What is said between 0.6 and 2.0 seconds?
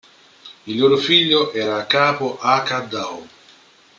Il loro figlio era